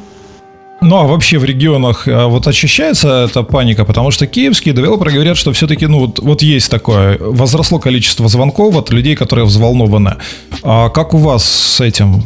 Ну 0.84 0.96
а 0.96 1.06
вообще 1.06 1.38
в 1.38 1.44
регионах 1.44 2.08
вот 2.08 2.46
ощущается 2.48 3.26
эта 3.30 3.44
паника, 3.44 3.84
потому 3.84 4.10
что 4.10 4.26
киевские 4.26 4.74
девелоперы 4.74 5.12
говорят, 5.12 5.36
что 5.36 5.52
все-таки, 5.52 5.86
ну 5.86 6.00
вот, 6.00 6.18
вот 6.18 6.42
есть 6.42 6.70
такое, 6.70 7.18
возросло 7.20 7.78
количество 7.78 8.28
звонков 8.28 8.76
от 8.76 8.90
людей, 8.90 9.14
которые 9.14 9.44
взволнованы. 9.44 10.16
А 10.64 10.88
как 10.88 11.14
у 11.14 11.18
вас 11.18 11.44
с 11.44 11.80
этим? 11.80 12.24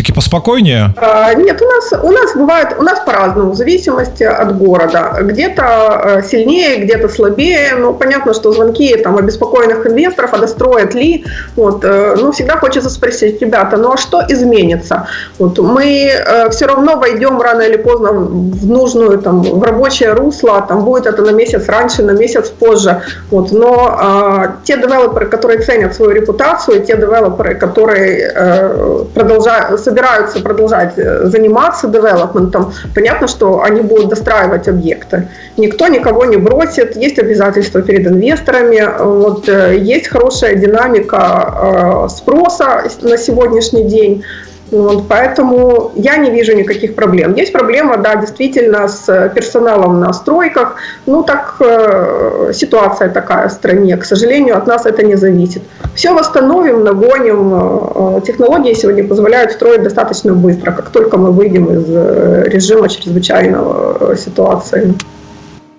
Все-таки 0.00 0.12
поспокойнее? 0.12 0.94
А, 0.96 1.34
нет, 1.34 1.60
у 1.60 1.66
нас, 1.66 1.92
у 2.02 2.10
нас 2.10 2.34
бывает, 2.34 2.68
у 2.78 2.82
нас 2.82 3.00
по-разному, 3.00 3.50
в 3.50 3.54
зависимости 3.54 4.22
от 4.22 4.56
города. 4.56 5.18
Где-то 5.20 6.02
э, 6.04 6.22
сильнее, 6.22 6.78
где-то 6.78 7.08
слабее. 7.08 7.74
Ну, 7.78 7.92
понятно, 7.92 8.32
что 8.32 8.52
звонки 8.52 8.96
там 8.96 9.18
обеспокоенных 9.18 9.86
инвесторов, 9.86 10.32
а 10.32 10.38
достроят 10.38 10.94
ли. 10.94 11.24
Вот, 11.56 11.84
э, 11.84 12.16
ну, 12.18 12.32
всегда 12.32 12.56
хочется 12.56 12.88
спросить, 12.88 13.42
ребята, 13.42 13.76
ну 13.76 13.92
а 13.92 13.96
что 13.98 14.22
изменится? 14.28 15.06
Вот, 15.38 15.58
мы 15.58 15.84
э, 15.84 16.50
все 16.50 16.66
равно 16.66 16.96
войдем 16.96 17.40
рано 17.40 17.62
или 17.62 17.76
поздно 17.76 18.12
в 18.12 18.66
нужную, 18.66 19.18
там, 19.18 19.42
в 19.42 19.62
рабочее 19.62 20.12
русло, 20.12 20.64
там 20.66 20.84
будет 20.84 21.06
это 21.06 21.22
на 21.22 21.32
месяц 21.32 21.68
раньше, 21.68 22.02
на 22.02 22.12
месяц 22.12 22.48
позже. 22.48 23.02
Вот, 23.30 23.52
но 23.52 23.98
э, 24.02 24.64
те 24.64 24.76
девелоперы, 24.76 25.26
которые 25.26 25.60
ценят 25.60 25.94
свою 25.94 26.12
репутацию, 26.12 26.84
те 26.86 26.96
девелоперы, 26.96 27.54
которые 27.54 28.32
э, 28.34 29.04
продолжают 29.14 29.80
собираются 29.90 30.40
продолжать 30.40 30.98
э, 30.98 31.26
заниматься 31.26 31.88
девелопментом, 31.88 32.72
понятно, 32.94 33.26
что 33.28 33.62
они 33.62 33.80
будут 33.80 34.08
достраивать 34.08 34.68
объекты. 34.68 35.28
Никто 35.56 35.88
никого 35.88 36.24
не 36.24 36.36
бросит, 36.36 36.96
есть 36.96 37.18
обязательства 37.18 37.82
перед 37.82 38.06
инвесторами, 38.06 38.82
вот, 38.98 39.48
э, 39.48 39.76
есть 39.78 40.08
хорошая 40.08 40.54
динамика 40.54 42.04
э, 42.04 42.08
спроса 42.08 42.84
на 43.02 43.16
сегодняшний 43.18 43.84
день. 43.84 44.22
Вот, 44.70 45.08
поэтому 45.08 45.90
я 45.96 46.16
не 46.16 46.30
вижу 46.30 46.54
никаких 46.54 46.94
проблем. 46.94 47.34
Есть 47.34 47.52
проблема, 47.52 47.96
да, 47.96 48.14
действительно, 48.14 48.86
с 48.86 49.30
персоналом 49.34 50.00
на 50.00 50.12
стройках. 50.12 50.76
Ну, 51.06 51.22
так 51.24 51.56
э, 51.60 52.52
ситуация 52.54 53.08
такая 53.08 53.48
в 53.48 53.52
стране. 53.52 53.96
К 53.96 54.04
сожалению, 54.04 54.56
от 54.56 54.66
нас 54.66 54.86
это 54.86 55.02
не 55.02 55.16
зависит. 55.16 55.62
Все 55.94 56.14
восстановим, 56.14 56.84
нагоним. 56.84 58.18
Э, 58.18 58.20
технологии 58.24 58.74
сегодня 58.74 59.06
позволяют 59.06 59.52
строить 59.52 59.82
достаточно 59.82 60.34
быстро, 60.34 60.70
как 60.70 60.90
только 60.90 61.16
мы 61.16 61.32
выйдем 61.32 61.68
из 61.70 61.84
э, 61.88 62.44
режима 62.46 62.88
чрезвычайного 62.88 64.12
э, 64.12 64.16
ситуации. 64.16 64.94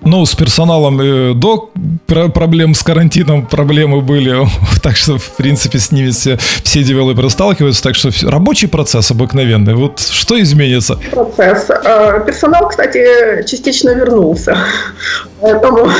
Ну, 0.03 0.25
с 0.25 0.33
персоналом 0.33 0.99
э, 0.99 1.33
до 1.35 1.69
проблем 2.33 2.73
с 2.73 2.81
карантином 2.83 3.45
проблемы 3.45 4.01
были, 4.01 4.35
так 4.81 4.95
что, 4.95 5.19
в 5.19 5.29
принципе, 5.37 5.77
с 5.77 5.91
ними 5.91 6.09
все, 6.09 6.37
все 6.63 6.83
девелоперы 6.83 7.29
сталкиваются, 7.29 7.83
так 7.83 7.95
что 7.95 8.09
рабочий 8.23 8.67
процесс 8.67 9.11
обыкновенный. 9.11 9.75
Вот 9.75 9.99
что 9.99 10.41
изменится? 10.41 10.97
Процесс. 11.11 11.69
Э, 11.69 12.23
персонал, 12.25 12.67
кстати, 12.69 13.45
частично 13.47 13.91
вернулся. 13.91 14.57
Поэтому... 15.41 15.87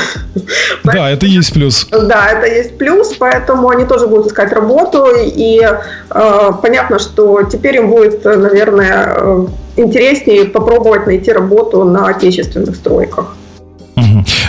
Да, 0.84 1.10
это 1.10 1.26
есть 1.26 1.52
плюс. 1.52 1.86
Да, 1.90 2.28
это 2.30 2.46
есть 2.46 2.76
плюс, 2.76 3.14
поэтому 3.18 3.68
они 3.68 3.84
тоже 3.84 4.06
будут 4.06 4.26
искать 4.26 4.52
работу, 4.52 5.06
и 5.14 5.60
э, 5.62 6.50
понятно, 6.60 6.98
что 6.98 7.42
теперь 7.44 7.76
им 7.76 7.90
будет, 7.90 8.24
наверное, 8.24 9.14
э, 9.16 9.46
интереснее 9.76 10.46
попробовать 10.46 11.06
найти 11.06 11.32
работу 11.32 11.84
на 11.84 12.08
отечественных 12.08 12.76
стройках. 12.76 13.36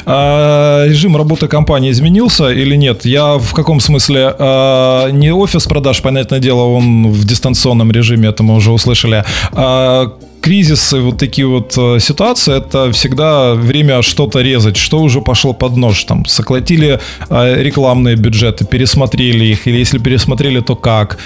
А, 0.06 0.86
режим 0.86 1.18
работы 1.18 1.48
компании 1.48 1.92
изменился 1.92 2.50
или 2.50 2.76
нет? 2.76 3.06
Я 3.06 3.38
в 3.38 3.54
каком 3.54 3.80
смысле? 3.80 4.34
А, 4.38 5.10
не 5.10 5.32
офис 5.32 5.66
продаж, 5.66 6.02
понятное 6.02 6.40
дело, 6.40 6.64
он 6.64 7.12
в 7.12 7.26
дистанционном 7.26 7.92
режиме, 7.92 8.30
это 8.30 8.44
мы 8.44 8.56
уже 8.56 8.72
услышали. 8.72 9.24
А, 9.52 10.14
кризисы, 10.42 11.00
вот 11.00 11.18
такие 11.18 11.48
вот 11.48 11.74
э, 11.78 12.00
ситуации, 12.00 12.58
это 12.58 12.92
всегда 12.92 13.54
время 13.54 14.02
что-то 14.02 14.42
резать, 14.42 14.76
что 14.76 15.00
уже 15.00 15.22
пошло 15.22 15.54
под 15.54 15.78
нож. 15.78 16.04
Там 16.04 16.26
сократили 16.26 17.00
а, 17.30 17.56
рекламные 17.56 18.18
бюджеты, 18.18 18.66
пересмотрели 18.66 19.46
их, 19.46 19.68
или 19.68 19.78
если 19.78 20.00
пересмотрели, 20.00 20.60
то 20.60 20.76
как? 20.76 21.18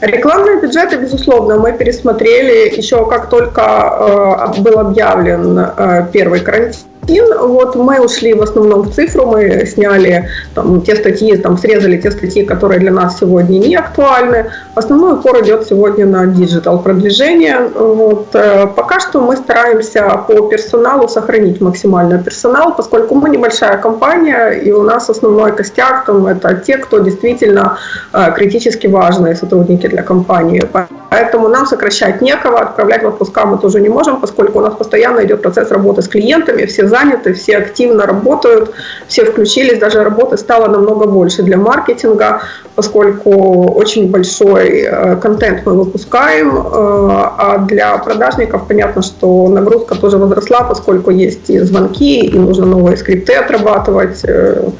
Рекламные 0.00 0.62
бюджеты, 0.62 0.96
безусловно, 0.96 1.58
мы 1.58 1.72
пересмотрели 1.72 2.74
еще 2.76 3.06
как 3.06 3.28
только 3.28 4.54
э, 4.56 4.60
был 4.62 4.78
объявлен 4.78 5.58
э, 5.58 6.06
первый 6.12 6.40
карантин 6.40 6.80
вот 7.08 7.76
мы 7.76 8.00
ушли 8.00 8.34
в 8.34 8.42
основном 8.42 8.82
в 8.82 8.94
цифру, 8.94 9.26
мы 9.26 9.66
сняли 9.66 10.28
там, 10.54 10.82
те 10.82 10.96
статьи, 10.96 11.36
там, 11.36 11.56
срезали 11.58 12.00
те 12.00 12.10
статьи, 12.10 12.44
которые 12.44 12.80
для 12.80 12.90
нас 12.90 13.18
сегодня 13.18 13.58
не 13.58 13.76
актуальны. 13.76 14.46
Основной 14.74 15.14
упор 15.14 15.40
идет 15.42 15.66
сегодня 15.66 16.06
на 16.06 16.26
digital 16.26 16.82
продвижение. 16.82 17.58
Вот. 17.74 18.34
Э, 18.34 18.66
пока 18.66 19.00
что 19.00 19.20
мы 19.20 19.36
стараемся 19.36 20.24
по 20.26 20.48
персоналу 20.48 21.08
сохранить 21.08 21.60
максимально 21.60 22.18
персонал, 22.18 22.74
поскольку 22.76 23.14
мы 23.14 23.30
небольшая 23.30 23.78
компания, 23.78 24.50
и 24.50 24.72
у 24.72 24.82
нас 24.82 25.10
основной 25.10 25.52
костяк 25.52 26.04
там, 26.06 26.26
это 26.26 26.54
те, 26.66 26.78
кто 26.78 26.98
действительно 26.98 27.78
э, 28.12 28.32
критически 28.34 28.88
важные 28.88 29.34
сотрудники 29.34 29.86
для 29.86 30.02
компании. 30.02 30.62
Поэтому 31.10 31.48
нам 31.48 31.66
сокращать 31.66 32.20
некого, 32.20 32.60
отправлять 32.60 33.02
в 33.02 33.06
отпуска 33.06 33.46
мы 33.46 33.58
тоже 33.58 33.80
не 33.80 33.88
можем, 33.88 34.20
поскольку 34.20 34.58
у 34.58 34.62
нас 34.62 34.74
постоянно 34.74 35.24
идет 35.24 35.42
процесс 35.42 35.70
работы 35.70 36.02
с 36.02 36.08
клиентами, 36.08 36.64
все 36.66 36.88
заняты, 36.88 37.32
все 37.32 37.58
активно 37.58 38.06
работают, 38.06 38.72
все 39.06 39.24
включились, 39.24 39.78
даже 39.78 40.02
работы 40.02 40.36
стало 40.36 40.68
намного 40.68 41.06
больше 41.06 41.42
для 41.42 41.56
маркетинга, 41.56 42.42
поскольку 42.74 43.72
очень 43.72 44.10
большой 44.10 44.80
э, 44.80 45.16
контент 45.16 45.64
мы 45.64 45.74
выпускаем, 45.74 46.56
э, 46.56 46.60
а 46.72 47.58
для 47.68 47.96
продажников 47.98 48.66
понятно, 48.66 49.02
что 49.02 49.48
нагрузка 49.48 49.94
тоже 49.94 50.18
возросла, 50.18 50.64
поскольку 50.64 51.10
есть 51.10 51.50
и 51.50 51.58
звонки, 51.60 52.26
и 52.26 52.38
нужно 52.38 52.66
новые 52.66 52.96
скрипты 52.96 53.34
отрабатывать, 53.34 54.24
э, 54.24 54.70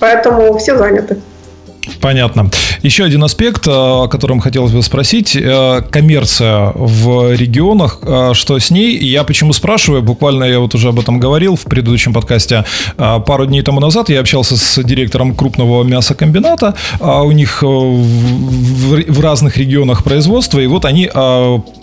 поэтому 0.00 0.56
все 0.58 0.76
заняты. 0.76 1.16
Понятно. 2.00 2.46
Еще 2.86 3.02
один 3.02 3.24
аспект, 3.24 3.66
э, 3.66 3.70
о 3.72 4.06
котором 4.06 4.38
хотелось 4.38 4.70
бы 4.70 4.80
спросить. 4.80 5.34
Э, 5.34 5.82
коммерция 5.90 6.70
в 6.72 7.34
регионах, 7.34 7.98
э, 8.02 8.30
что 8.32 8.56
с 8.60 8.70
ней? 8.70 8.96
Я 8.96 9.24
почему 9.24 9.52
спрашиваю? 9.52 10.02
Буквально 10.04 10.44
я 10.44 10.60
вот 10.60 10.72
уже 10.76 10.90
об 10.90 11.00
этом 11.00 11.18
говорил 11.18 11.56
в 11.56 11.62
предыдущем 11.62 12.12
подкасте. 12.12 12.64
Пару 12.96 13.46
дней 13.46 13.62
тому 13.62 13.80
назад 13.80 14.08
я 14.08 14.20
общался 14.20 14.56
с 14.56 14.80
директором 14.84 15.34
крупного 15.34 15.82
мясокомбината. 15.82 16.74
У 17.00 17.32
них 17.32 17.62
в 17.62 19.20
разных 19.20 19.56
регионах 19.56 20.04
производства, 20.04 20.60
и 20.60 20.68
вот 20.68 20.84
они 20.84 21.10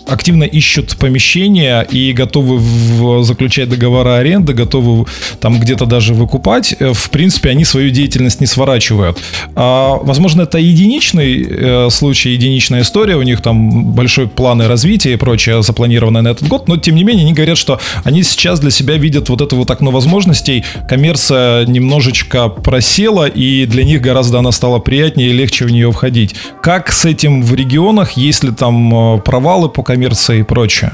активно 0.06 0.44
ищут 0.44 0.96
помещения 0.96 1.82
и 1.82 2.12
готовы 2.12 3.24
заключать 3.24 3.68
договора 3.68 4.16
аренды, 4.16 4.52
готовы 4.52 5.06
там 5.40 5.58
где-то 5.58 5.86
даже 5.86 6.14
выкупать. 6.14 6.74
В 6.78 7.10
принципе, 7.10 7.50
они 7.50 7.64
свою 7.64 7.90
деятельность 7.90 8.40
не 8.40 8.46
сворачивают. 8.46 9.18
А, 9.54 9.96
возможно, 10.02 10.42
это 10.42 10.58
единичный 10.94 11.46
э, 11.48 11.90
случай, 11.90 12.30
единичная 12.30 12.82
история, 12.82 13.16
у 13.16 13.22
них 13.22 13.40
там 13.42 13.92
большой 13.92 14.28
планы 14.28 14.68
развития 14.68 15.14
и 15.14 15.16
прочее 15.16 15.62
запланировано 15.62 16.22
на 16.22 16.28
этот 16.28 16.48
год, 16.48 16.68
но 16.68 16.76
тем 16.76 16.94
не 16.94 17.04
менее 17.04 17.24
они 17.24 17.32
говорят, 17.32 17.58
что 17.58 17.80
они 18.04 18.22
сейчас 18.22 18.60
для 18.60 18.70
себя 18.70 18.96
видят 18.96 19.28
вот 19.28 19.40
это 19.40 19.56
вот 19.56 19.70
окно 19.70 19.90
возможностей, 19.90 20.64
коммерция 20.88 21.66
немножечко 21.66 22.48
просела, 22.48 23.26
и 23.26 23.66
для 23.66 23.84
них 23.84 24.00
гораздо 24.00 24.38
она 24.38 24.52
стала 24.52 24.78
приятнее 24.78 25.30
и 25.30 25.32
легче 25.32 25.64
в 25.64 25.70
нее 25.70 25.90
входить. 25.90 26.34
Как 26.62 26.92
с 26.92 27.04
этим 27.04 27.42
в 27.42 27.54
регионах, 27.54 28.12
есть 28.12 28.44
ли 28.44 28.52
там 28.52 29.16
э, 29.16 29.20
провалы 29.20 29.68
по 29.68 29.82
коммерции 29.82 30.40
и 30.40 30.42
прочее? 30.42 30.92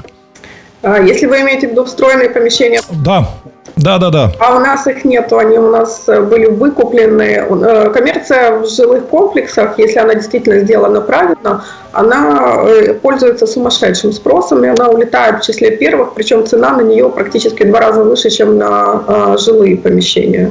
А, 0.82 0.98
если 0.98 1.26
вы 1.26 1.40
имеете 1.40 1.68
в 1.68 1.70
виду 1.72 1.84
встроенные 1.84 2.30
помещения? 2.30 2.80
Да, 3.04 3.26
да, 3.76 3.98
да, 3.98 4.10
да. 4.10 4.32
А 4.38 4.56
у 4.56 4.60
нас 4.60 4.86
их 4.86 5.04
нету, 5.04 5.38
они 5.38 5.58
у 5.58 5.70
нас 5.70 6.04
э, 6.06 6.20
были 6.20 6.46
выкуплены. 6.46 7.22
Э, 7.22 7.90
коммерция 7.90 8.58
в 8.58 8.68
жилых 8.68 9.06
комплексах, 9.06 9.78
если 9.78 9.98
она 9.98 10.14
действительно 10.14 10.60
сделана 10.60 11.00
правильно, 11.00 11.64
она 11.92 12.64
э, 12.66 12.94
пользуется 12.94 13.46
сумасшедшим 13.46 14.12
спросом, 14.12 14.64
и 14.64 14.68
она 14.68 14.88
улетает 14.88 15.42
в 15.42 15.46
числе 15.46 15.70
первых, 15.76 16.14
причем 16.14 16.46
цена 16.46 16.76
на 16.76 16.82
нее 16.82 17.08
практически 17.08 17.62
в 17.62 17.68
два 17.68 17.80
раза 17.80 18.02
выше, 18.02 18.30
чем 18.30 18.58
на 18.58 19.36
жилые 19.38 19.76
помещения. 19.76 20.50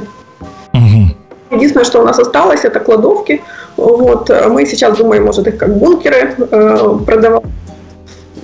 Угу. 0.72 1.56
Единственное, 1.56 1.84
что 1.84 2.00
у 2.00 2.04
нас 2.04 2.18
осталось, 2.18 2.64
это 2.64 2.80
кладовки. 2.80 3.42
Вот. 3.76 4.30
Мы 4.48 4.66
сейчас 4.66 4.96
думаем, 4.96 5.24
может, 5.24 5.46
их 5.46 5.56
как 5.56 5.76
бункеры 5.76 6.34
продавать. 7.06 7.42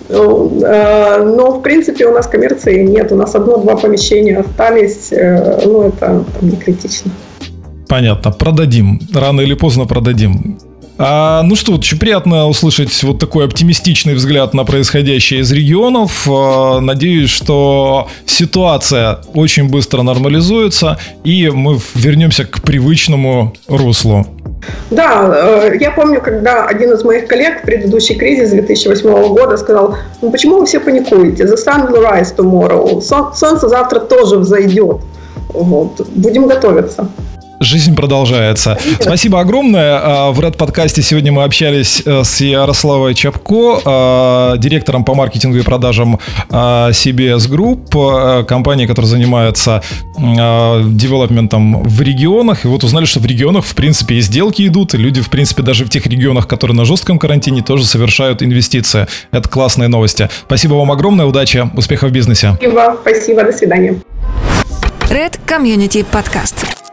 Э, 0.08 1.22
но, 1.24 1.58
в 1.58 1.62
принципе, 1.62 2.06
у 2.06 2.12
нас 2.12 2.26
коммерции 2.26 2.84
нет. 2.84 3.12
У 3.12 3.16
нас 3.16 3.34
одно-два 3.34 3.76
помещения 3.76 4.38
остались. 4.38 5.12
Э, 5.12 5.60
ну, 5.64 5.88
это 5.88 5.98
там, 5.98 6.26
не 6.40 6.56
критично. 6.56 7.10
Понятно. 7.88 8.32
Продадим. 8.32 9.00
Рано 9.14 9.40
или 9.40 9.54
поздно 9.54 9.86
продадим. 9.86 10.58
А, 10.98 11.42
ну 11.42 11.56
что, 11.56 11.72
очень 11.72 11.98
приятно 11.98 12.46
услышать 12.46 13.02
вот 13.02 13.18
такой 13.18 13.44
оптимистичный 13.44 14.14
взгляд 14.14 14.54
на 14.54 14.64
происходящее 14.64 15.40
из 15.40 15.52
регионов. 15.52 16.26
А, 16.30 16.80
надеюсь, 16.80 17.30
что 17.30 18.08
ситуация 18.24 19.20
очень 19.34 19.68
быстро 19.68 20.02
нормализуется, 20.02 20.98
и 21.22 21.50
мы 21.50 21.78
вернемся 21.94 22.44
к 22.44 22.62
привычному 22.62 23.54
руслу. 23.68 24.26
Да, 24.90 25.68
э, 25.68 25.76
я 25.80 25.90
помню, 25.90 26.20
когда 26.20 26.66
один 26.66 26.92
из 26.92 27.04
моих 27.04 27.26
коллег 27.26 27.62
в 27.62 27.64
предыдущий 27.64 28.14
кризис 28.14 28.50
2008 28.50 29.34
года 29.34 29.56
сказал, 29.56 29.96
ну 30.22 30.30
почему 30.30 30.58
вы 30.58 30.66
все 30.66 30.80
паникуете? 30.80 31.44
The 31.44 31.56
sun 31.56 31.90
will 31.90 32.02
rise 32.02 32.34
tomorrow. 32.36 33.00
Солнце 33.00 33.68
завтра 33.68 34.00
тоже 34.00 34.38
взойдет. 34.38 35.00
Вот. 35.48 36.06
Будем 36.08 36.46
готовиться. 36.46 37.08
Жизнь 37.60 37.94
продолжается. 37.96 38.78
Спасибо 39.00 39.40
огромное. 39.40 39.98
А, 40.02 40.32
в 40.32 40.40
Red 40.40 40.56
подкасте 40.56 41.00
сегодня 41.00 41.32
мы 41.32 41.44
общались 41.44 42.02
э, 42.04 42.22
с 42.22 42.40
Ярославой 42.40 43.14
Чапко, 43.14 43.80
а, 43.84 44.56
директором 44.58 45.04
по 45.04 45.14
маркетингу 45.14 45.56
и 45.56 45.62
продажам 45.62 46.18
а, 46.50 46.90
CBS 46.90 47.48
Group, 47.50 48.44
компании, 48.44 48.86
которая 48.86 49.08
занимается 49.08 49.82
девелопментом 50.18 51.82
в 51.82 52.00
регионах. 52.02 52.64
И 52.64 52.68
вот 52.68 52.84
узнали, 52.84 53.04
что 53.04 53.20
в 53.20 53.26
регионах, 53.26 53.64
в 53.64 53.74
принципе, 53.74 54.16
и 54.16 54.20
сделки 54.20 54.66
идут, 54.66 54.94
и 54.94 54.98
люди, 54.98 55.20
в 55.22 55.30
принципе, 55.30 55.62
даже 55.62 55.84
в 55.84 55.88
тех 55.88 56.06
регионах, 56.06 56.46
которые 56.46 56.76
на 56.76 56.84
жестком 56.84 57.18
карантине, 57.18 57.62
тоже 57.62 57.84
совершают 57.84 58.42
инвестиции. 58.42 59.06
Это 59.30 59.48
классные 59.48 59.88
новости. 59.88 60.28
Спасибо 60.46 60.74
вам 60.74 60.92
огромное, 60.92 61.26
удачи, 61.26 61.68
успехов 61.74 62.10
в 62.10 62.12
бизнесе. 62.12 62.54
Спасибо, 62.56 62.96
спасибо, 63.02 63.44
до 63.44 63.52
свидания. 63.52 63.96
Red 65.10 65.38
Community 65.46 66.04
Podcast. 66.10 66.85